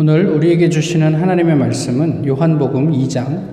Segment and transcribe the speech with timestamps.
[0.00, 3.48] 오늘 우리에게 주시는 하나님의 말씀은 요한복음 2장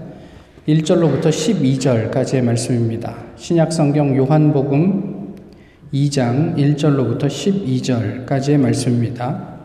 [0.68, 3.16] 1절로부터 12절까지의 말씀입니다.
[3.36, 5.34] 신약 성경 요한복음
[5.92, 9.56] 2장 1절로부터 12절까지의 말씀입니다.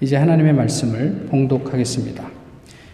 [0.00, 2.24] 이제 하나님의 말씀을 봉독하겠습니다.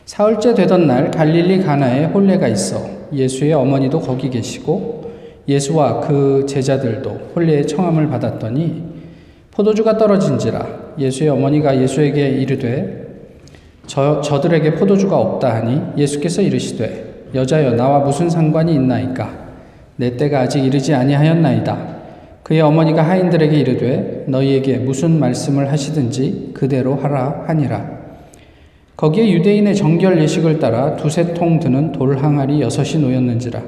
[0.07, 5.13] 사흘째 되던 날 갈릴리 가나에 혼례가 있어 예수의 어머니도 거기 계시고
[5.47, 8.83] 예수와 그 제자들도 혼례의 청함을 받았더니
[9.51, 13.00] 포도주가 떨어진지라 예수의 어머니가 예수에게 이르되
[13.91, 19.29] 저, 저들에게 포도주가 없다 하니 예수께서 이르시되 여자여 나와 무슨 상관이 있나이까?
[19.97, 21.97] 내 때가 아직 이르지 아니하였나이다.
[22.45, 27.85] 그의 어머니가 하인들에게 이르되 너희에게 무슨 말씀을 하시든지 그대로 하라 하니라.
[28.97, 33.61] 거기에 유대인의 정결 예식을 따라 두세 통 드는 돌 항아리 여섯이 놓였는지라.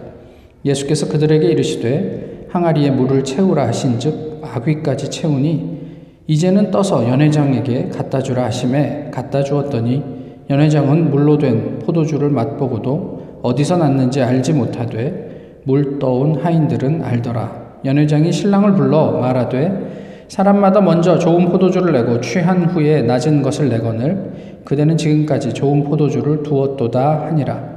[0.65, 5.83] 예수께서 그들에게 이르시되 항아리에 물을 채우라 하신즉 아귀까지 채우니
[6.29, 10.12] 이제는 떠서 연회장에게 갖다 주라 하심에 갖다 주었더니
[10.52, 17.62] 연회장은 물로 된 포도주를 맛보고도 어디서 났는지 알지 못하되 물 떠온 하인들은 알더라.
[17.86, 24.98] 연회장이 신랑을 불러 말하되 사람마다 먼저 좋은 포도주를 내고 취한 후에 낮은 것을 내거늘 그대는
[24.98, 27.73] 지금까지 좋은 포도주를 두었도다 하니라.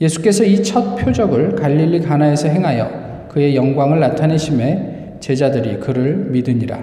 [0.00, 6.78] 예수께서 이 첫 표적을 갈릴리 가나에서 행하여 그의 영광을 나타내심에 제자들이 그를 믿으니라.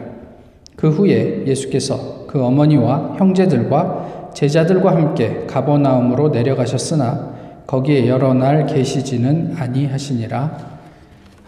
[0.76, 7.34] 그 후에 예수께서 그 어머니와 형제들과 제자들과 함께 가버나움으로 내려가셨으나
[7.68, 10.58] 거기에 여러 날 계시지는 아니하시니라.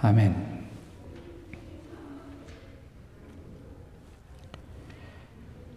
[0.02, 0.52] 아멘.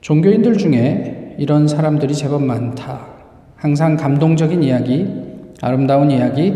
[0.01, 3.07] 종교인들 중에 이런 사람들이 제법 많다.
[3.57, 5.09] 항상 감동적인 이야기,
[5.63, 6.53] 아름다운 이야기,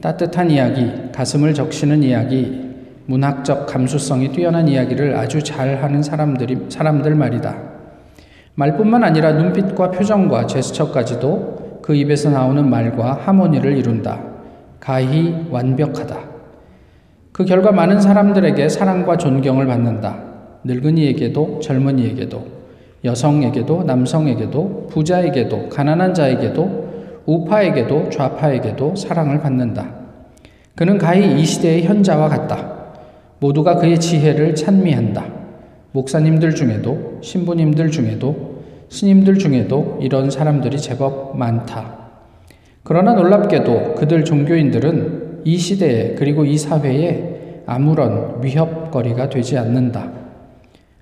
[0.00, 2.66] 따뜻한 이야기, 가슴을 적시는 이야기,
[3.04, 7.67] 문학적 감수성이 뛰어난 이야기를 아주 잘하는 사람들이 사람들 말이다.
[8.58, 14.20] 말뿐만 아니라 눈빛과 표정과 제스처까지도 그 입에서 나오는 말과 하모니를 이룬다.
[14.80, 16.18] 가히 완벽하다.
[17.30, 20.18] 그 결과 많은 사람들에게 사랑과 존경을 받는다.
[20.64, 22.46] 늙은이에게도 젊은이에게도
[23.04, 26.88] 여성에게도 남성에게도 부자에게도 가난한 자에게도
[27.26, 29.88] 우파에게도 좌파에게도 사랑을 받는다.
[30.74, 32.72] 그는 가히 이 시대의 현자와 같다.
[33.38, 35.38] 모두가 그의 지혜를 찬미한다.
[35.92, 38.47] 목사님들 중에도, 신부님들 중에도,
[38.88, 41.96] 스님들 중에도 이런 사람들이 제법 많다.
[42.82, 50.08] 그러나 놀랍게도 그들 종교인들은 이 시대에 그리고 이 사회에 아무런 위협거리가 되지 않는다.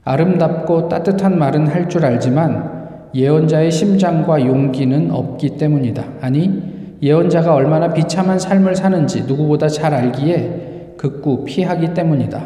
[0.04, 2.76] 아름답고 따뜻한 말은 할 줄 알지만
[3.14, 6.04] 예언자의 심장과 용기는 없기 때문이다.
[6.20, 12.42] 아니, 예언자가 얼마나 비참한 삶을 사는지 누구보다 잘 알기에 극구 피하기 때문이다.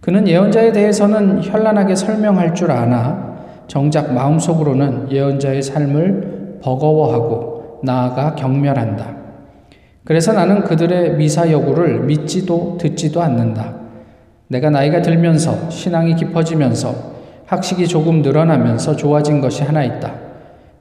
[0.00, 3.33] 그는 예언자에 대해서는 현란하게 설명할 줄 아나
[3.66, 9.14] 정작 마음속으로는 예언자의 삶을 버거워하고 나아가 경멸한다.
[10.04, 13.74] 그래서 나는 그들의 미사 여구를 믿지도 듣지도 않는다.
[14.48, 17.14] 내가 나이가 들면서 신앙이 깊어지면서
[17.46, 20.14] 학식이 조금 늘어나면서 좋아진 것이 하나 있다.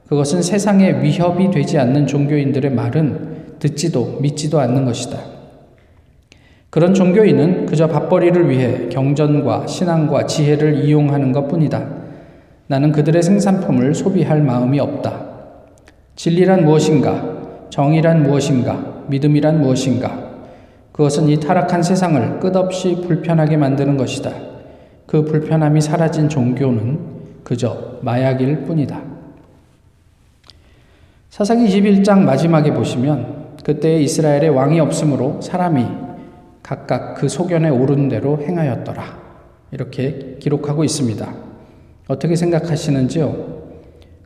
[0.07, 5.17] 그것은 세상에 위협이 되지 않는 종교인들의 말은 듣지도 믿지도 않는 것이다.
[6.69, 12.02] 그런 종교인은 그저 밥벌이를 위해 경전과 신앙과 지혜를 이용하는 것 뿐이다.
[12.73, 15.23] 나는 그들의 생산품을 소비할 마음이 없다.
[16.16, 17.67] 진리란 무엇인가?
[17.69, 19.03] 정의란 무엇인가?
[19.09, 20.31] 믿음이란 무엇인가?
[20.91, 24.31] 그것은 이 타락한 세상을 끝없이 불편하게 만드는 것이다.
[25.06, 26.97] 그 불편함이 사라진 종교는
[27.44, 29.00] 그저 마약일 뿐이다.
[31.29, 35.85] 사사기 21장 마지막에 보시면 그때 이스라엘에 왕이 없으므로 사람이
[36.63, 39.22] 각각 그 소견에 오른 대로 행하였더라.
[39.69, 41.42] 이렇게 기록하고 있습니다.
[42.07, 43.53] 어떻게 생각하시는지요?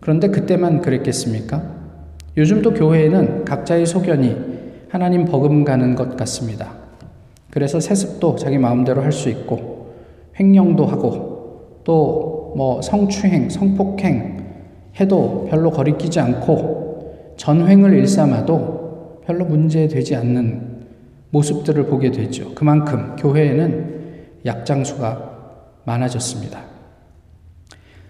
[0.01, 1.63] 그런데 그때만 그랬겠습니까?
[2.37, 4.35] 요즘도 교회에는 각자의 소견이
[4.89, 6.73] 하나님 버금가는 것 같습니다.
[7.49, 9.93] 그래서 세습도 자기 마음대로 할 수 있고,
[10.39, 14.37] 횡령도 하고, 또 뭐 성추행, 성폭행
[14.99, 20.85] 해도 별로 거리끼지 않고, 전횡을 일삼아도 별로 문제되지 않는
[21.29, 22.55] 모습들을 보게 되죠.
[22.55, 23.97] 그만큼 교회에는
[24.45, 26.61] 약장수가 많아졌습니다.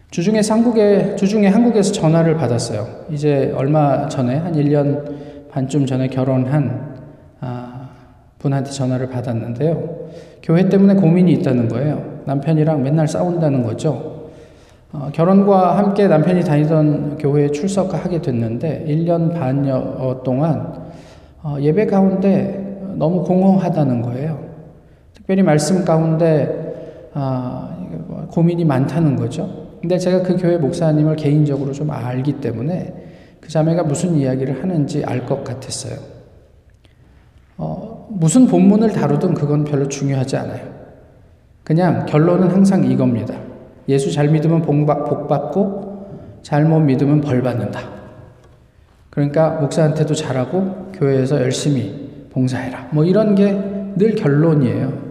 [0.09, 2.87] 주중에 한국에, 주중에 한국에서 전화를 받았어요.
[3.11, 6.95] 이제 얼마 전에, 한 1년 반쯤 전에 결혼한
[7.41, 7.89] 아,
[8.39, 10.07] 분한테 전화를 받았는데요.
[10.41, 12.21] 교회 때문에 고민이 있다는 거예요.
[12.25, 14.29] 남편이랑 맨날 싸운다는 거죠.
[14.93, 20.85] 어, 결혼과 함께 남편이 다니던 교회에 출석하게 됐는데 1년 반여 동안
[21.43, 24.39] 어, 예배 가운데 너무 공허하다는 거예요.
[25.13, 27.75] 특별히 말씀 가운데 아,
[28.07, 29.66] 뭐 고민이 많다는 거죠.
[29.81, 32.93] 근데 제가 그 교회 목사님을 개인적으로 좀 알기 때문에
[33.39, 35.99] 그 자매가 무슨 이야기를 하는지 알 것 같았어요.
[37.57, 40.61] 어, 무슨 본문을 다루든 그건 별로 중요하지 않아요.
[41.63, 43.35] 그냥 결론은 항상 이겁니다.
[43.89, 44.85] 예수 잘 믿으면 복
[45.27, 47.81] 받고 잘못 믿으면 벌 받는다.
[49.09, 52.89] 그러니까 목사한테도 잘하고 교회에서 열심히 봉사해라.
[52.91, 55.06] 뭐 이런 게 늘 결론이에요.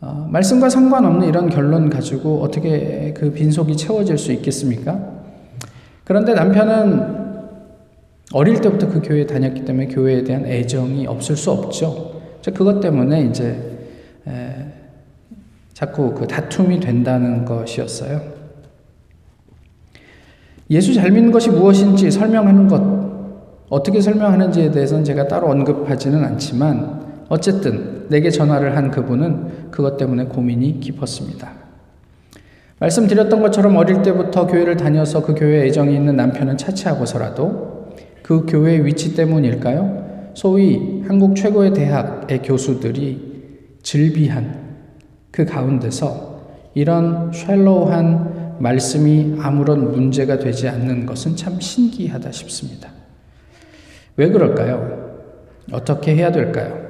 [0.00, 4.98] 어, 말씀과 상관없는 이런 결론 가지고 어떻게 그 빈속이 채워질 수 있겠습니까?
[6.04, 7.26] 그런데 남편은
[8.32, 12.20] 어릴 때부터 그 교회에 다녔기 때문에 교회에 대한 애정이 없을 수 없죠.
[12.54, 13.78] 그것 때문에 이제
[14.28, 14.66] 에,
[15.72, 18.20] 자꾸 그 다툼이 된다는 것이었어요.
[20.70, 22.82] 예수 잘 믿는 것이 무엇인지 설명하는 것,
[23.68, 30.80] 어떻게 설명하는지에 대해서는 제가 따로 언급하지는 않지만, 어쨌든 내게 전화를 한 그분은 그것 때문에 고민이
[30.80, 31.52] 깊었습니다.
[32.78, 39.14] 말씀드렸던 것처럼 어릴 때부터 교회를 다녀서 그 교회에 애정이 있는 남편은 차치하고서라도 그 교회의 위치
[39.14, 40.32] 때문일까요?
[40.34, 43.36] 소위 한국 최고의 대학의 교수들이
[43.82, 44.66] 즐비한
[45.30, 46.42] 그 가운데서
[46.74, 52.90] 이런 샬로우한 말씀이 아무런 문제가 되지 않는 것은 참 신기하다 싶습니다.
[54.16, 55.16] 왜 그럴까요?
[55.72, 56.85] 어떻게 해야 될까요?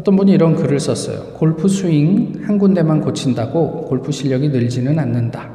[0.00, 1.34] 어떤 분이 이런 글을 썼어요.
[1.34, 5.50] 골프 스윙 한 군데만 고친다고 골프 실력이 늘지는 않는다.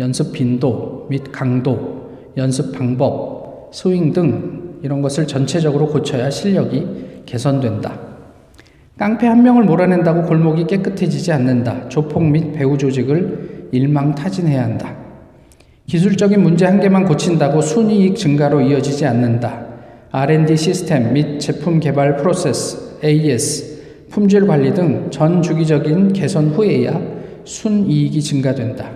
[0.00, 7.96] 연습 빈도 및 강도, 연습 방법, 스윙 등 이런 것을 전체적으로 고쳐야 실력이 개선된다.
[8.98, 11.88] 깡패 한 명을 몰아낸다고 골목이 깨끗해지지 않는다.
[11.88, 14.96] 조폭 및 배우 조직을 일망타진해야 한다.
[15.86, 19.64] 기술적인 문제 한 개만 고친다고 순이익 증가로 이어지지 않는다.
[20.10, 27.00] R&D 시스템 및 제품 개발 프로세스, AS, 품질 관리 등 전 주기적인 개선 후에야
[27.44, 28.90] 순이익이 증가된다.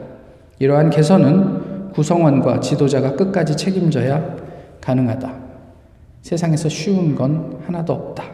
[0.59, 4.37] 이러한 개선은 구성원과 지도자가 끝까지 책임져야
[4.81, 5.35] 가능하다.
[6.23, 8.25] 세상에서 쉬운 건 하나도 없다.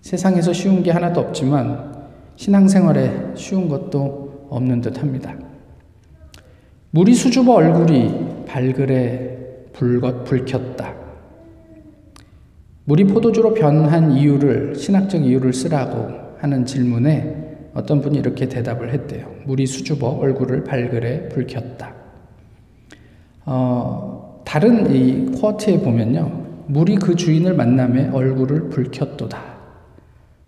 [0.00, 1.94] 세상에서 쉬운 게 하나도 없지만
[2.36, 5.34] 신앙생활에 쉬운 것도 없는 듯 합니다.
[6.90, 11.05] 물이 수줍어 얼굴이 발그레 불것 불켰다.
[12.86, 19.26] 물이 포도주로 변한 이유를 신학적 이유를 쓰라고 하는 질문에 어떤 분이 이렇게 대답을 했대요.
[19.44, 21.92] 물이 수줍어 얼굴을 발그레 불켰다.
[23.44, 26.46] 어, 다른 이 쿼트에 보면요.
[26.68, 29.38] 물이 그 주인을 만남에 얼굴을 불켰도다.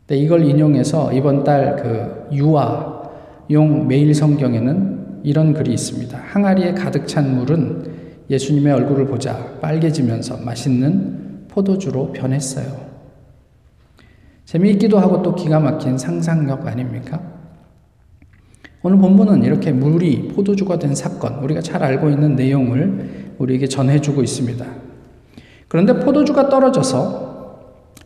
[0.07, 3.03] 네, 이걸 인용해서 이번 달 그 유아
[3.51, 6.17] 용 매일 성경에는 이런 글이 있습니다.
[6.17, 7.85] 항아리에 가득 찬 물은
[8.31, 12.89] 예수님의 얼굴을 보자 빨개지면서 맛있는 포도주로 변했어요.
[14.45, 17.21] 재미있기도 하고 또 기가 막힌 상상력 아닙니까?
[18.83, 24.65] 오늘 본문은 이렇게 물이 포도주가 된 사건, 우리가 잘 알고 있는 내용을 우리에게 전해주고 있습니다.
[25.67, 27.59] 그런데 포도주가 떨어져서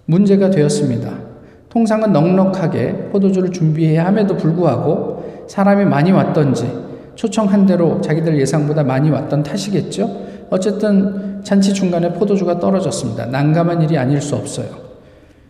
[0.06, 1.32] 문제가 되었습니다.
[1.68, 6.70] 통상은 넉넉하게 포도주를 준비해야 함에도 불구하고 사람이 많이 왔던지
[7.14, 10.31] 초청한 대로 자기들 예상보다 많이 왔던 탓이겠죠?
[10.52, 13.24] 어쨌든 잔치 중간에 포도주가 떨어졌습니다.
[13.26, 14.68] 난감한 일이 아닐 수 없어요.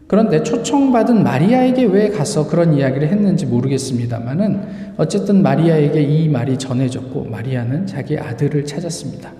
[0.06, 7.86] 그런데 초청받은 마리아에게 왜 가서 그런 이야기를 했는지 모르겠습니다만은 어쨌든 마리아에게 이 말이 전해졌고 마리아는
[7.86, 9.32] 자기 아들을 찾았습니다.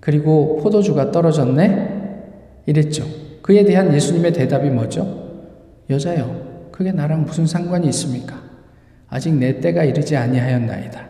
[0.00, 2.62] 그리고 포도주가 떨어졌네?
[2.64, 3.04] 이랬죠.
[3.42, 5.32] 그에 대한 예수님의 대답이 뭐죠?
[5.90, 8.40] 여자여, 그게 나랑 무슨 상관이 있습니까?
[9.10, 11.07] 아직 내 때가 이르지 아니하였나이다.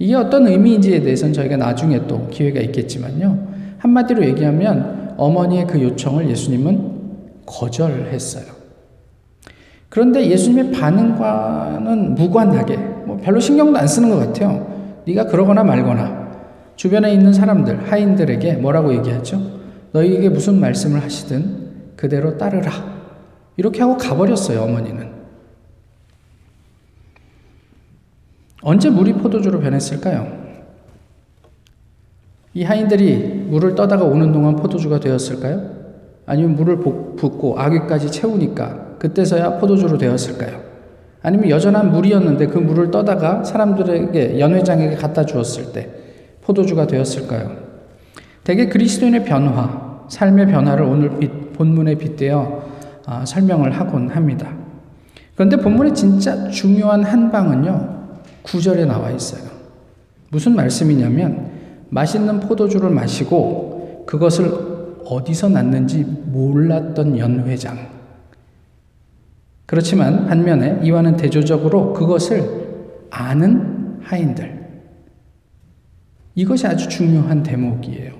[0.00, 3.38] 이게 어떤 의미인지에 대해서는 저희가 나중에 또 기회가 있겠지만요.
[3.78, 6.90] 한마디로 얘기하면 어머니의 그 요청을 예수님은
[7.44, 8.44] 거절했어요.
[9.90, 15.02] 그런데 예수님의 반응과는 무관하게 뭐 별로 신경도 안 쓰는 것 같아요.
[15.06, 16.30] 네가 그러거나 말거나
[16.76, 19.38] 주변에 있는 사람들 하인들에게 뭐라고 얘기하죠?
[19.92, 22.70] 너희에게 무슨 말씀을 하시든 그대로 따르라.
[23.58, 25.19] 이렇게 하고 가버렸어요 어머니는.
[28.62, 30.40] 언제 물이 포도주로 변했을까요?
[32.52, 35.80] 이 하인들이 물을 떠다가 오는 동안 포도주가 되었을까요?
[36.26, 40.60] 아니면 물을 붓고 아귀까지 채우니까 그때서야 포도주로 되었을까요?
[41.22, 45.90] 아니면 여전한 물이었는데 그 물을 떠다가 사람들에게 연회장에게 갖다 주었을 때
[46.42, 47.56] 포도주가 되었을까요?
[48.42, 51.10] 대개 그리스도인의 변화, 삶의 변화를 오늘
[51.52, 52.62] 본문에 빗대어
[53.06, 54.48] 아, 설명을 하곤 합니다.
[55.34, 57.99] 그런데 본문의 진짜 중요한 한 방은요,
[58.42, 59.42] 구절에 나와 있어요.
[60.30, 61.50] 무슨 말씀이냐면,
[61.90, 64.50] 맛있는 포도주를 마시고 그것을
[65.04, 67.78] 어디서 났는지 몰랐던 연회장.
[69.66, 74.60] 그렇지만 반면에 이와는 대조적으로 그것을 아는 하인들.
[76.34, 78.12] 이것이 아주 중요한 대목이에요.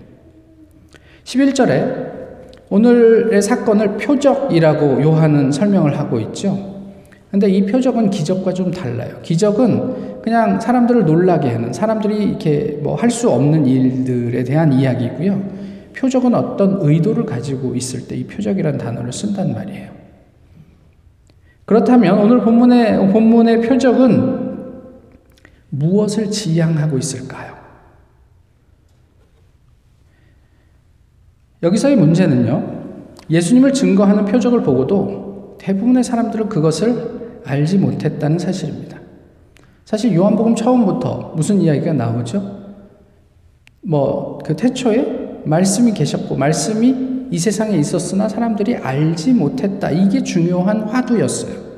[1.24, 2.10] 11절에
[2.70, 6.79] 오늘의 사건을 표적이라고 요한은 설명을 하고 있죠.
[7.30, 9.18] 근데 이 표적은 기적과 좀 달라요.
[9.22, 15.60] 기적은 그냥 사람들을 놀라게 하는, 사람들이 이렇게 뭐 할 수 없는 일들에 대한 이야기고요.
[15.94, 19.90] 표적은 어떤 의도를 가지고 있을 때 이 표적이라는 단어를 쓴단 말이에요.
[21.66, 24.50] 그렇다면 오늘 본문의, 본문의 표적은
[25.70, 27.54] 무엇을 지향하고 있을까요?
[31.62, 32.80] 여기서의 문제는요,
[33.30, 38.98] 예수님을 증거하는 표적을 보고도 대부분의 사람들은 그것을 알지 못했다는 사실입니다.
[39.84, 42.60] 사실 요한복음 처음부터 무슨 이야기가 나오죠?
[43.82, 49.90] 뭐, 그 태초에 말씀이 계셨고, 말씀이 이 세상에 있었으나 사람들이 알지 못했다.
[49.90, 51.70] 이게 중요한 화두였어요.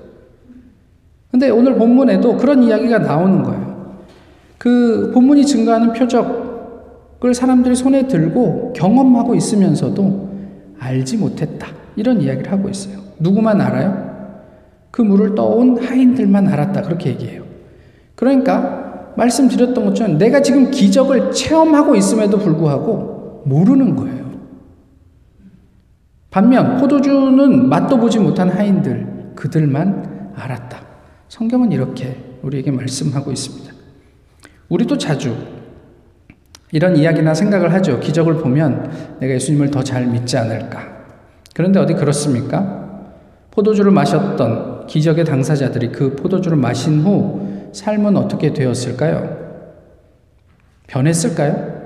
[1.31, 4.03] 근데 오늘 본문에도 그런 이야기가 나오는 거예요.
[4.59, 10.29] 그 본문이 증거하는 표적, 그걸 사람들이 손에 들고 경험하고 있으면서도
[10.79, 11.69] 알지 못했다.
[11.97, 12.99] 이런 이야기를 하고 있어요.
[13.19, 14.12] 누구만 알아요?
[14.93, 16.83] 그 물을 떠온 하인들만 알았다.
[16.83, 17.43] 그렇게 얘기해요.
[18.15, 24.31] 그러니까 말씀드렸던 것처럼 내가 지금 기적을 체험하고 있음에도 불구하고 모르는 거예요.
[26.31, 30.79] 반면 포도주는 맛도 보지 못한 하인들 그들만 알았다.
[31.29, 33.73] 성경은 이렇게 우리에게 말씀하고 있습니다.
[34.69, 35.35] 우리도 자주
[36.71, 37.99] 이런 이야기나 생각을 하죠.
[38.01, 40.81] 기적을 보면 내가 예수님을 더 잘 믿지 않을까.
[41.55, 42.83] 그런데 어디 그렇습니까?
[43.51, 47.41] 포도주를 마셨던 기적의 당사자들이 그 포도주를 마신 후
[47.73, 49.37] 삶은 어떻게 되었을까요?
[50.87, 51.83] 변했을까요?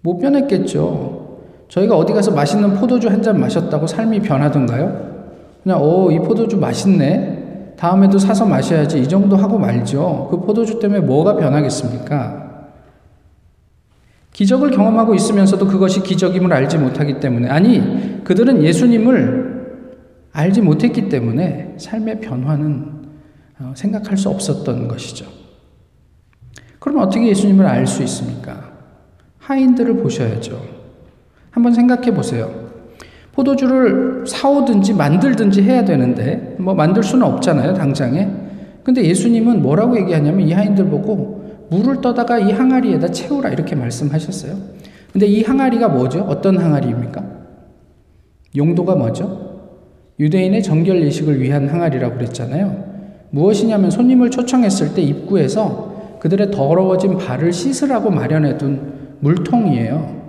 [0.00, 1.38] 못 변했겠죠.
[1.68, 5.12] 저희가 어디 가서 맛있는 포도주 한 잔 마셨다고 삶이 변하던가요?
[5.62, 7.74] 그냥, 오, 이 포도주 맛있네.
[7.76, 9.00] 다음에도 사서 마셔야지.
[9.00, 10.28] 이 정도 하고 말죠.
[10.30, 12.42] 그 포도주 때문에 뭐가 변하겠습니까?
[14.32, 19.51] 기적을 경험하고 있으면서도 그것이 기적임을 알지 못하기 때문에, 아니, 그들은 예수님을
[20.32, 23.02] 알지 못했기 때문에 삶의 변화는
[23.60, 25.26] 어, 생각할 수 없었던 것이죠.
[26.78, 28.72] 그럼 어떻게 예수님을 알 수 있습니까?
[29.38, 30.60] 하인들을 보셔야죠.
[31.50, 32.70] 한번 생각해 보세요.
[33.32, 38.28] 포도주를 사오든지 만들든지 해야 되는데, 뭐 만들 수는 없잖아요, 당장에.
[38.82, 44.56] 근데 예수님은 뭐라고 얘기하냐면 이 하인들 보고 물을 떠다가 이 항아리에다 채우라 이렇게 말씀하셨어요.
[45.12, 46.22] 근데 이 항아리가 뭐죠?
[46.22, 47.24] 어떤 항아리입니까?
[48.56, 49.51] 용도가 뭐죠?
[50.18, 52.92] 유대인의 정결 예식을 위한 항아리라고 그랬잖아요.
[53.30, 60.22] 무엇이냐면 손님을 초청했을 때 입구에서 그들의 더러워진 발을 씻으라고 마련해둔 물통이에요.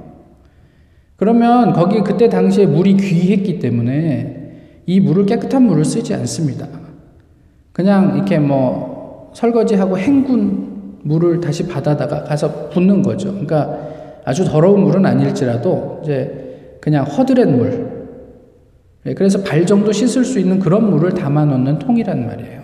[1.16, 4.44] 그러면 거기 그때 당시에 물이 귀했기 때문에
[4.86, 6.68] 이 물을 깨끗한 물을 쓰지 않습니다.
[7.72, 13.30] 그냥 이렇게 뭐 설거지하고 헹군 물을 다시 받아다가 가서 붓는 거죠.
[13.30, 13.78] 그러니까
[14.26, 17.93] 아주 더러운 물은 아닐지라도 이제 그냥 허드렛 물.
[19.06, 22.64] 예, 그래서 발 정도 씻을 수 있는 그런 물을 담아 놓는 통이란 말이에요.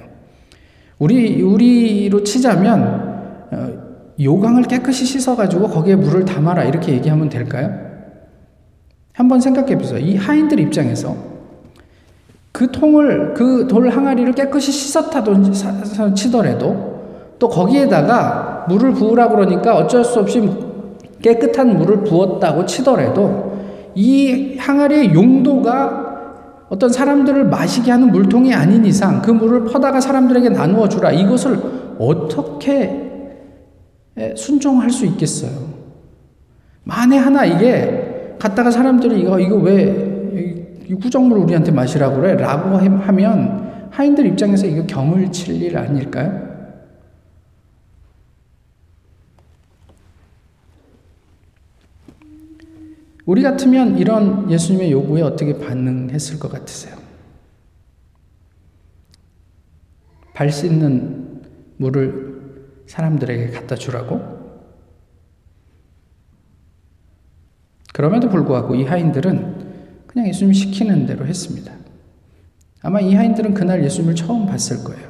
[1.00, 3.70] 우리 우리로 치자면 어,
[4.22, 7.74] 요강을 깨끗이 씻어 가지고 거기에 물을 담아라 이렇게 얘기하면 될까요?
[9.14, 10.00] 한번 생각해 보세요.
[10.00, 11.16] 이 하인들 입장에서
[12.52, 17.00] 그 통을 그 돌 항아리를 깨끗이 씻었다던 치더라도
[17.38, 20.50] 또 거기에다가 물을 부으라 그러니까 어쩔 수 없이
[21.22, 23.58] 깨끗한 물을 부었다고 치더라도
[23.96, 26.09] 이 항아리의 용도가
[26.70, 31.12] 어떤 사람들을 마시게 하는 물통이 아닌 이상 그 물을 퍼다가 사람들에게 나누어 주라.
[31.12, 31.60] 이것을
[31.98, 33.08] 어떻게
[34.36, 35.52] 순종할 수 있겠어요?
[36.84, 40.08] 만에 하나 이게 갔다가 사람들이 이거, 이거 왜
[41.02, 42.36] 구정물 우리한테 마시라고 그래?
[42.36, 46.49] 라고 하면 하인들 입장에서 이거 경을 칠 일 아닐까요?
[53.30, 56.98] 우리 같으면 이런 예수님의 요구에 어떻게 반응했을 것 같으세요?
[60.34, 61.44] 발 씻는
[61.78, 64.20] 물을 사람들에게 갖다 주라고?
[67.94, 71.72] 그럼에도 불구하고 이 하인들은 그냥 예수님이 시키는 대로 했습니다.
[72.82, 75.08] 아마 이 하인들은 그날 예수님을 처음 봤을 거예요.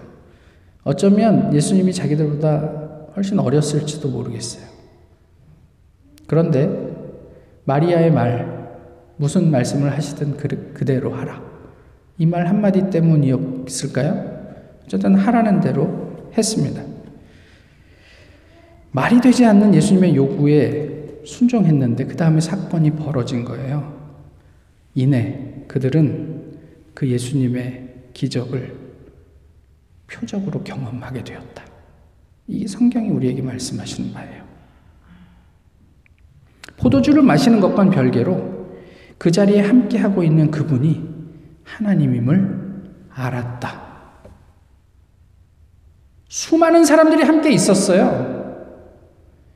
[0.83, 4.67] 어쩌면 예수님이 자기들보다 훨씬 어렸을지도 모르겠어요.
[6.27, 6.88] 그런데
[7.69, 8.67] 마리아의 말,
[9.17, 11.39] 무슨 말씀을 하시든 그, 그대로 하라.
[12.17, 14.39] 이 말 한마디 때문이었을까요?
[14.83, 16.81] 어쨌든 하라는 대로 했습니다.
[18.91, 23.93] 말이 되지 않는 예수님의 요구에 순종했는데 그 다음에 사건이 벌어진 거예요.
[24.95, 26.57] 이내 그들은
[26.95, 28.75] 그 예수님의 기적을
[30.07, 31.63] 표적으로 경험하게 되었다.
[32.47, 34.48] 이게 성경이 우리에게 말씀하시는 바예요.
[36.79, 38.59] 포도주를 마시는 것과는 별개로
[39.17, 41.03] 그 자리에 함께하고 있는 그분이
[41.63, 42.59] 하나님임을
[43.13, 43.89] 알았다.
[46.29, 48.39] 수많은 사람들이 함께 있었어요.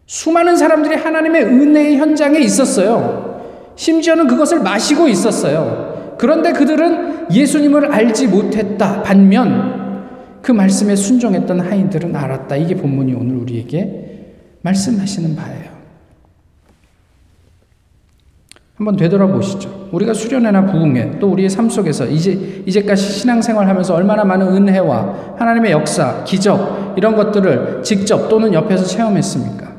[0.06, 3.74] 수많은 사람들이 하나님의 은혜의 현장에 있었어요.
[3.76, 6.16] 심지어는 그것을 마시고 있었어요.
[6.20, 9.02] 그런데 그들은 예수님을 알지 못했다.
[9.02, 9.84] 반면
[10.42, 12.58] 그 말씀에 순종했던 하인들은 알았다.
[12.58, 15.73] 이게 본문이 오늘 우리에게 말씀하시는 바예요.
[18.76, 19.90] 한번 되돌아보시죠.
[19.92, 25.72] 우리가 수련회나 부흥회 또 우리의 삶 속에서 이제 이제까지 신앙생활 하면서 얼마나 많은 은혜와 하나님의
[25.72, 29.74] 역사, 기적 이런 것들을 직접 또는 옆에서 체험했습니까?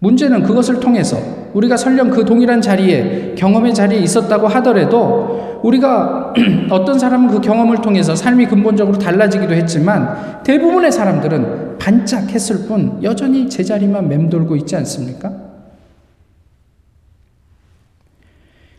[0.00, 1.16] 문제는 그것을 통해서
[1.54, 6.34] 우리가 설령 그 동일한 자리에 경험의 자리에 있었다고 하더라도 우리가
[6.70, 14.08] 어떤 사람은 그 경험을 통해서 삶이 근본적으로 달라지기도 했지만 대부분의 사람들은 반짝했을 뿐 여전히 제자리만
[14.08, 15.41] 맴돌고 있지 않습니까?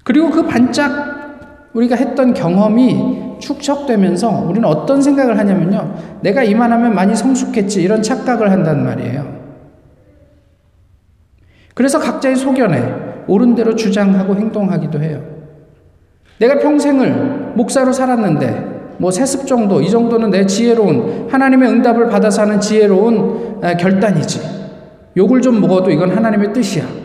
[0.04, 5.96] 그리고 그 반짝 우리가 했던 경험이 축적되면서 우리는 어떤 생각을 하냐면요.
[6.22, 7.82] 내가 이만하면 많이 성숙했지.
[7.82, 9.42] 이런 착각을 한단 말이에요.
[11.74, 12.84] 그래서 각자의 소견에
[13.28, 15.22] 옳은 대로 주장하고 행동하기도 해요.
[16.40, 22.60] 내가 평생을 목사로 살았는데 뭐 세습 정도 이 정도는 내 지혜로운 하나님의 응답을 받아서 하는
[22.60, 24.42] 지혜로운 결단이지.
[25.18, 27.03] 욕을 좀 먹어도 이건 하나님의 뜻이야.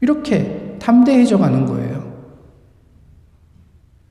[0.00, 2.10] 이렇게 담대해져 가는 거예요.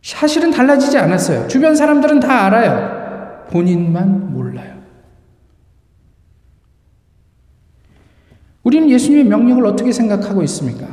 [0.01, 1.47] 사실은 달라지지 않았어요.
[1.47, 3.47] 주변 사람들은 다 알아요.
[3.49, 4.79] 본인만 몰라요.
[8.63, 10.87] 우리는 예수님의 명령을 어떻게 생각하고 있습니까?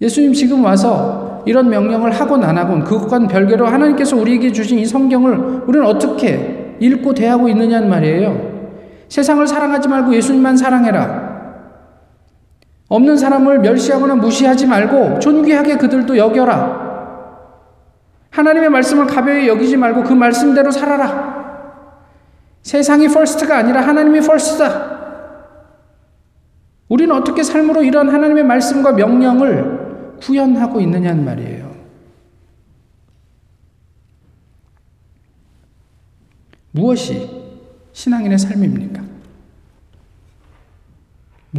[0.00, 5.64] 예수님 지금 와서 이런 명령을 하곤 안 하곤 그것과는 별개로 하나님께서 우리에게 주신 이 성경을
[5.66, 8.58] 우리는 어떻게 읽고 대하고 있느냐는 말이에요.
[9.08, 11.17] 세상을 사랑하지 말고 예수님만 사랑해라.
[12.88, 16.88] 없는 사람을 멸시하거나 무시하지 말고 존귀하게 그들도 여겨라.
[18.30, 21.38] 하나님의 말씀을 가벼이 여기지 말고 그 말씀대로 살아라.
[22.62, 24.98] 세상이 first가 아니라 하나님이 first다.
[26.88, 31.68] 우리는 어떻게 삶으로 이런 하나님의 말씀과 명령을 구현하고 있느냐는 말이에요.
[36.70, 37.28] 무엇이
[37.92, 39.07] 신앙인의 삶입니까?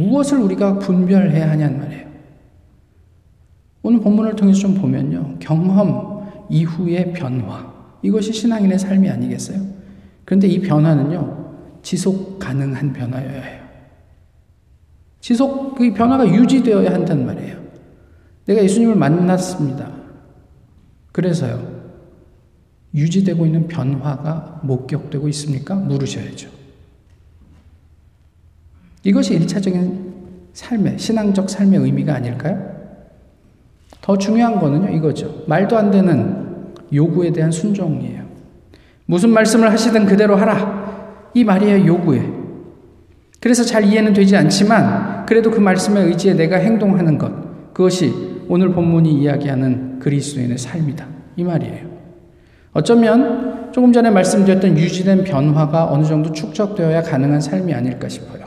[0.00, 2.10] 무엇을 우리가 분별해야 하냐는 말이에요.
[3.82, 5.36] 오늘 본문을 통해서 좀 보면요.
[5.38, 7.70] 경험 이후의 변화.
[8.02, 9.60] 이것이 신앙인의 삶이 아니겠어요?
[10.24, 11.80] 그런데 이 변화는요.
[11.82, 13.60] 지속 가능한 변화여야 해요.
[15.20, 17.58] 지속, 그 변화가 유지되어야 한단 말이에요.
[18.46, 19.90] 내가 예수님을 만났습니다.
[21.12, 21.80] 그래서요.
[22.94, 25.74] 유지되고 있는 변화가 목격되고 있습니까?
[25.74, 26.59] 물으셔야죠.
[29.02, 30.10] 이것이 일차적인
[30.52, 32.70] 삶의, 신앙적 삶의 의미가 아닐까요?
[34.00, 35.44] 더 중요한 거는요, 이거죠.
[35.46, 38.24] 말도 안 되는 요구에 대한 순종이에요.
[39.06, 41.30] 무슨 말씀을 하시든 그대로 하라.
[41.34, 42.22] 이 말이에요, 요구에.
[43.40, 47.72] 그래서 잘 이해는 되지 않지만, 그래도 그 말씀에 의지해 내가 행동하는 것.
[47.72, 48.12] 그것이
[48.48, 51.06] 오늘 본문이 이야기하는 그리스도인의 삶이다.
[51.36, 51.88] 이 말이에요.
[52.72, 58.39] 어쩌면 조금 전에 말씀드렸던 유지된 변화가 어느 정도 축적되어야 가능한 삶이 아닐까 싶어요.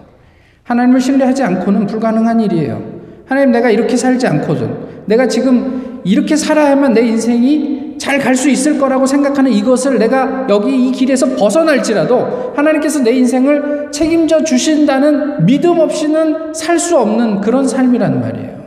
[0.64, 2.82] 하나님을 신뢰하지 않고는 불가능한 일이에요.
[3.26, 5.04] 하나님 내가 이렇게 살지 않거든.
[5.06, 10.88] 내가 지금 이렇게 살아야만 내 인생이 잘 갈 수 있을 거라고 생각하는 이것을 내가 여기
[10.88, 18.20] 이 길에서 벗어날지라도 하나님께서 내 인생을 책임져 주신다는 믿음 없이는 살 수 없는 그런 삶이란
[18.20, 18.64] 말이에요.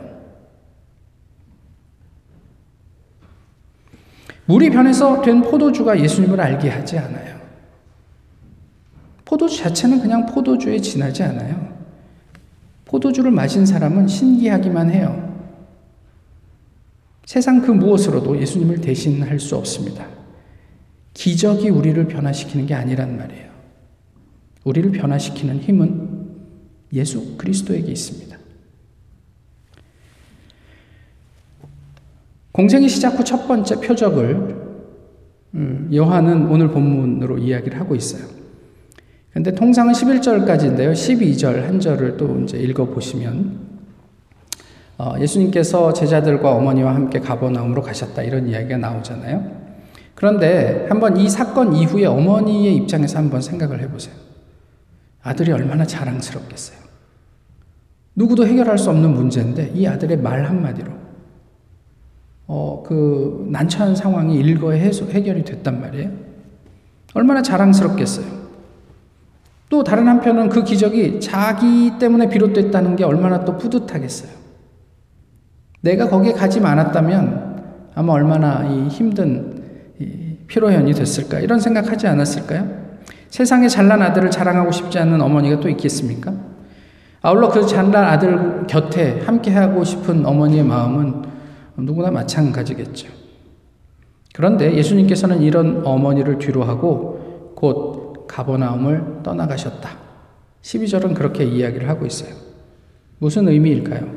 [4.45, 7.37] 물이 변해서 된 포도주가 예수님을 알게 하지 않아요.
[9.25, 11.76] 포도주 자체는 그냥 포도주에 지나지 않아요.
[12.87, 15.27] 포도주를 마신 사람은 신기하기만 해요.
[17.25, 20.07] 세상 그 무엇으로도 예수님을 대신할 수 없습니다.
[21.13, 23.47] 기적이 우리를 변화시키는 게 아니란 말이에요.
[24.63, 26.27] 우리를 변화시키는 힘은
[26.93, 28.37] 예수 그리스도에게 있습니다.
[32.53, 34.67] 공생의 시작 후 첫 번째 표적을
[35.53, 38.36] 음, 요한은 오늘 본문으로 이야기를 하고 있어요.
[39.37, 40.93] 근데 통상은 11절까지인데요.
[40.93, 43.59] 12절 한 절을 또 이제 읽어보시면,
[44.97, 48.23] 어, 예수님께서 제자들과 어머니와 함께 가버나움으로 가셨다.
[48.23, 49.45] 이런 이야기가 나오잖아요.
[50.15, 54.15] 그런데 한번 이 사건 이후에 어머니의 입장에서 한번 생각을 해보세요.
[55.21, 56.79] 아들이 얼마나 자랑스럽겠어요.
[58.15, 60.91] 누구도 해결할 수 없는 문제인데 이 아들의 말 한마디로
[62.47, 66.09] 어, 그 난처한 상황이 일거에 해결이 됐단 말이에요.
[67.13, 68.46] 얼마나 자랑스럽겠어요.
[69.69, 74.31] 또 다른 한편은 그 기적이 자기 때문에 비롯됐다는 게 얼마나 또 뿌듯하겠어요.
[75.81, 79.63] 내가 거기에 가지 않았다면 아마 얼마나 이 힘든
[79.99, 82.87] 이 피로연이 됐을까 이런 생각하지 않았을까요?
[83.29, 86.33] 세상에 잘난 아들을 자랑하고 싶지 않은 어머니가 또 있겠습니까?
[87.21, 91.23] 아울러 그 잘난 아들 곁에 함께하고 싶은 어머니의 마음은
[91.77, 93.09] 누구나 마찬가지겠죠.
[94.33, 98.06] 그런데 예수님께서는 이런 어머니를 뒤로하고 곧
[98.37, 99.97] 가버나움을 떠나가셨다.
[100.61, 102.35] 12절은 그렇게 이야기를 하고 있어요.
[103.17, 104.15] 무슨 의미일까요?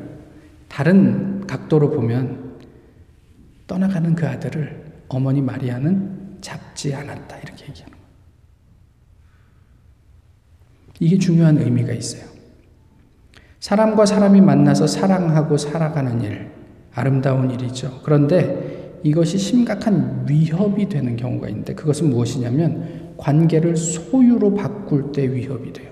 [0.67, 2.59] 다른 각도로 보면
[3.65, 7.37] 떠나가는 그 아들을 어머니 마리아는 잡지 않았다.
[7.39, 7.97] 이렇게 얘기하는.
[10.99, 12.29] 이게 중요한 의미가 있어요.
[13.59, 16.51] 사람과 사람이 만나서 사랑하고 살아가는 일,
[16.93, 18.01] 아름다운 일이죠.
[18.03, 25.91] 그런데 이것이 심각한 위협이 되는 경우가 있는데 그것은 무엇이냐면 관계를 소유로 바꿀 때 위협이 돼요.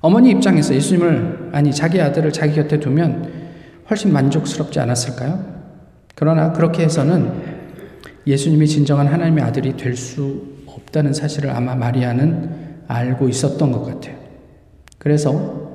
[0.00, 3.50] 어머니 입장에서 예수님을, 아니, 자기 아들을 자기 곁에 두면
[3.90, 5.44] 훨씬 만족스럽지 않았을까요?
[6.14, 7.60] 그러나 그렇게 해서는
[8.26, 14.16] 예수님이 진정한 하나님의 아들이 될 수 없다는 사실을 아마 마리아는 알고 있었던 것 같아요.
[14.98, 15.68] 그래서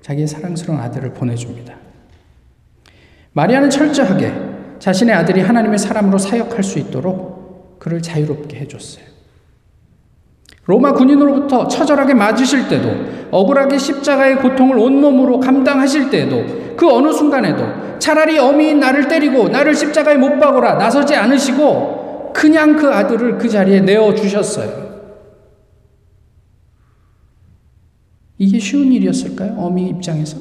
[0.00, 1.76] 자기의 사랑스러운 아들을 보내줍니다.
[3.32, 4.32] 마리아는 철저하게
[4.84, 9.06] 자신의 아들이 하나님의 사람으로 사역할 수 있도록 그를 자유롭게 해줬어요.
[10.66, 18.38] 로마 군인으로부터 처절하게 맞으실 때도 억울하게 십자가의 고통을 온몸으로 감당하실 때에도 그 어느 순간에도 차라리
[18.38, 24.14] 어미인 나를 때리고 나를 십자가에 못 박으라 나서지 않으시고 그냥 그 아들을 그 자리에 내어
[24.14, 24.84] 주셨어요.
[28.36, 29.54] 이게 쉬운 일이었을까요?
[29.56, 30.36] 어미 입장에서?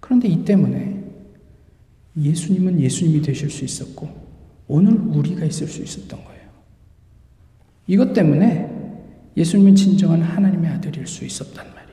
[0.00, 0.85] 그런데 이 때문에
[2.16, 4.08] 예수님은 예수님이 되실 수 있었고
[4.68, 6.36] 오늘 우리가 있을 수 있었던 거예요.
[7.86, 8.70] 이것 때문에
[9.36, 11.86] 예수님은 진정한 하나님의 아들일 수 있었단 말이에요.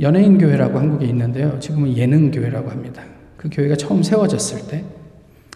[0.00, 1.58] 연예인 교회라고 한국에 있는데요.
[1.58, 3.04] 지금은 예능 교회라고 합니다.
[3.36, 4.84] 그 교회가 처음 세워졌을 때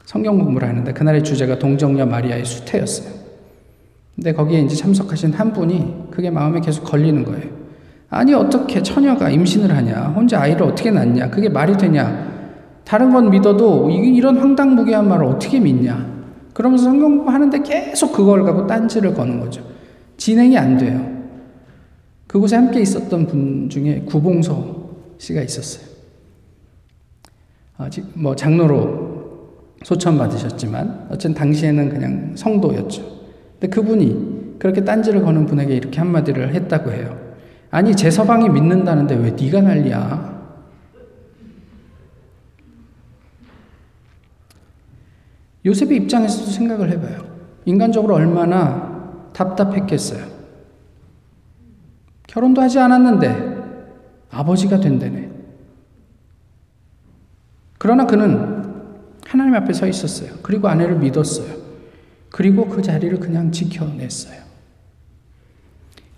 [0.05, 3.21] 성경 공부를 하는데 그날의 주제가 동정녀 마리아의 수태였어요.
[4.17, 7.60] 근데 거기에 이제 참석하신 한 분이 그게 마음에 계속 걸리는 거예요.
[8.11, 10.09] 아니 어떻게 처녀가 임신을 하냐?
[10.09, 11.31] 혼자 아이를 어떻게 낳냐?
[11.31, 12.29] 그게 말이 되냐?
[12.85, 16.11] 다른 건 믿어도 이런 황당무계한 말을 어떻게 믿냐?
[16.53, 19.65] 그러면서 성경 공부하는데 계속 그걸 갖고 딴지를 거는 거죠.
[20.17, 21.09] 진행이 안 돼요.
[22.27, 25.89] 그곳에 함께 있었던 분 중에 구봉서 씨가 있었어요.
[27.79, 29.11] 아직 뭐 장로로
[29.85, 33.03] 소천 받으셨지만 어쨌든 당시에는 그냥 성도였죠.
[33.53, 37.30] 근데 그분이 그렇게 딴지를 거는 분에게 이렇게 한마디를 했다고 해요.
[37.71, 40.31] 아니 제 서방이 믿는다는데 왜 네가 난리야?
[45.65, 47.25] 요셉의 입장에서도 생각을 해봐요.
[47.67, 50.25] 인간적으로 얼마나 답답했겠어요.
[52.27, 53.61] 결혼도 하지 않았는데
[54.31, 55.31] 아버지가 된다네.
[57.79, 58.61] 그러나 그는
[59.27, 60.35] 하나님 앞에 서 있었어요.
[60.43, 61.61] 그리고 아내를 믿었어요.
[62.31, 64.50] 그리고 그 자리를 그냥 지켜냈어요.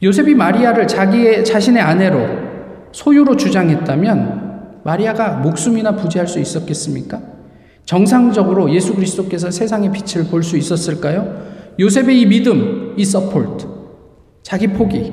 [0.02, 7.22] 요셉이 마리아를 자기의 자신의 아내로 소유로 주장했다면 마리아가 목숨이나 부지할 수 있었겠습니까?
[7.84, 11.52] 정상적으로 예수 그리스도께서 세상의 빛을 볼 수 있었을까요?
[11.78, 13.66] 요셉의 이 믿음, 이 서폴트,
[14.42, 15.12] 자기 포기,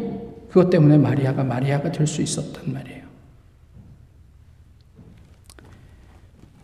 [0.49, 3.03] 그것 때문에 마리아가 마리아가 될 수 있었단 말이에요.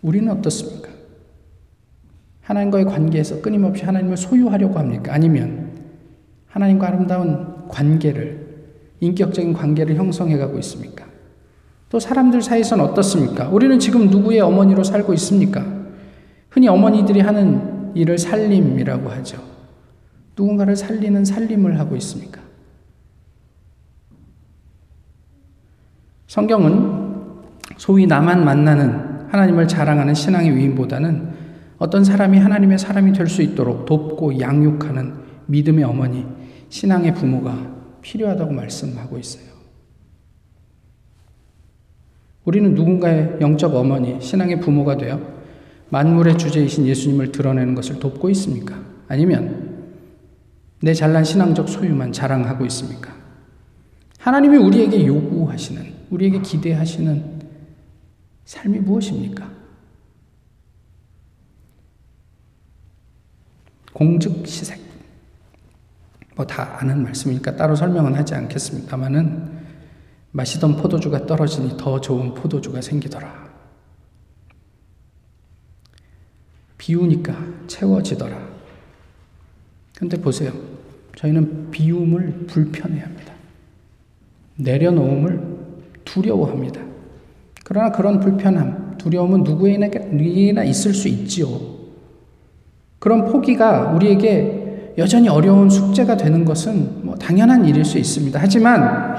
[0.01, 0.89] 우리는 어떻습니까?
[2.41, 5.13] 하나님과의 관계에서 끊임없이 하나님을 소유하려고 합니까?
[5.13, 5.71] 아니면
[6.47, 8.45] 하나님과 아름다운 관계를,
[8.99, 11.05] 인격적인 관계를 형성해 가고 있습니까?
[11.89, 13.49] 또 사람들 사이에서는 어떻습니까?
[13.49, 15.65] 우리는 지금 누구의 어머니로 살고 있습니까?
[16.49, 19.41] 흔히 어머니들이 하는 일을 살림이라고 하죠.
[20.37, 22.41] 누군가를 살리는 살림을 하고 있습니까?
[26.27, 27.05] 성경은
[27.77, 31.29] 소위 나만 만나는 하나님을 자랑하는 신앙의 위임보다는
[31.77, 35.13] 어떤 사람이 하나님의 사람이 될 수 있도록 돕고 양육하는
[35.47, 36.25] 믿음의 어머니,
[36.69, 39.55] 신앙의 부모가 필요하다고 말씀하고 있어요.
[42.45, 45.19] 우리는 누군가의 영적 어머니, 신앙의 부모가 되어
[45.89, 48.79] 만물의 주제이신 예수님을 드러내는 것을 돕고 있습니까?
[49.07, 49.87] 아니면
[50.81, 53.15] 내 잘난 신앙적 소유만 자랑하고 있습니까?
[54.19, 57.41] 하나님이 우리에게 요구하시는, 우리에게 기대하시는
[58.45, 59.49] 삶이 무엇입니까?
[63.93, 64.84] 공즉 시색.
[66.35, 69.65] 뭐 다 아는 말씀이니까 따로 설명은 하지 않겠습니다만은
[70.31, 73.45] 마시던 포도주가 떨어지니 더 좋은 포도주가 생기더라.
[76.77, 77.35] 비우니까
[77.67, 78.37] 채워지더라.
[79.97, 80.51] 근데 보세요.
[81.15, 83.33] 저희는 비움을 불편해합니다.
[84.57, 85.55] 내려놓음을
[86.03, 86.81] 두려워합니다.
[87.63, 91.47] 그러나 그런 불편함, 두려움은 누구에게나 있을 수 있지요.
[92.99, 94.64] 그런 포기가 우리에게
[94.97, 98.39] 여전히 어려운 숙제가 되는 것은 뭐 당연한 일일 수 있습니다.
[98.41, 99.15] 하지만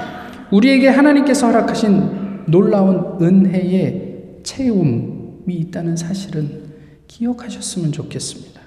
[0.51, 6.67] 우리에게 하나님께서 허락하신 놀라운 은혜의 채움이 있다는 사실은
[7.09, 8.61] 기억하셨으면 좋겠습니다.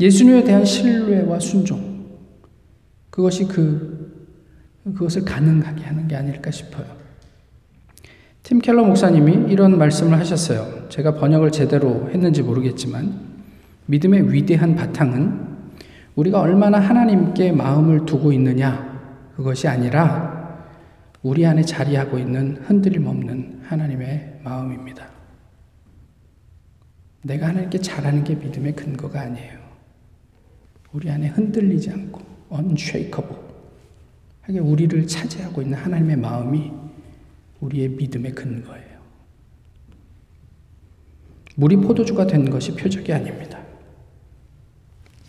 [0.00, 2.06] 예수님에 대한 신뢰와 순종,
[3.10, 4.30] 그것이 그,
[4.84, 6.86] 그것을 가능하게 하는 게 아닐까 싶어요.
[8.42, 10.88] 팀 켈러 목사님이 이런 말씀을 하셨어요.
[10.88, 13.29] 제가 번역을 제대로 했는지 모르겠지만,
[13.90, 15.48] 믿음의 위대한 바탕은
[16.14, 18.88] 우리가 얼마나 하나님께 마음을 두고 있느냐,
[19.34, 20.64] 그것이 아니라
[21.22, 25.08] 우리 안에 자리하고 있는 흔들림 없는 하나님의 마음입니다.
[27.22, 29.58] 내가 하나님께 잘하는 게 믿음의 근거가 아니에요.
[30.92, 32.20] 우리 안에 흔들리지 않고
[32.52, 33.36] unshakable
[34.42, 36.72] 하게 우리를 차지하고 있는 하나님의 마음이
[37.60, 39.00] 우리의 믿음의 근거예요.
[41.56, 43.59] 물이 포도주가 된 것이 표적이 아닙니다.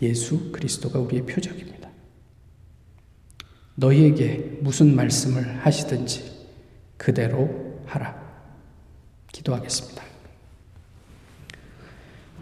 [0.02, 1.88] 예수 그리스도가 우리의 표적입니다.
[3.76, 6.32] 너희에게 무슨 말씀을 하시든지
[6.96, 7.48] 그대로
[7.86, 8.20] 하라.
[9.32, 10.02] 기도하겠습니다.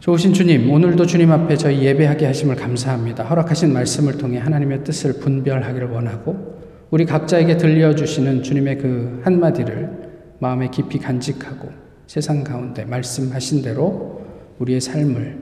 [0.00, 3.24] 좋으신 주님, 오늘도 주님 앞에 저희 예배하게 하심을 감사합니다.
[3.24, 6.58] 허락하신 말씀을 통해 하나님의 뜻을 분별하기를 원하고
[6.90, 11.70] 우리 각자에게 들려주시는 주님의 그 한마디를 마음에 깊이 간직하고
[12.06, 14.26] 세상 가운데 말씀하신 대로
[14.58, 15.38] 우리의 삶을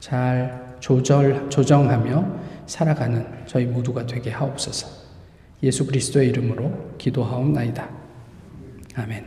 [0.00, 4.88] 잘 조절, 조정하며 살아가는 저희 모두가 되게 하옵소서.
[5.62, 7.88] 예수 그리스도의 이름으로 기도하옵나이다.
[8.96, 9.24] 아멘.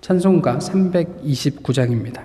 [0.00, 2.22] 찬송가 329장입니다.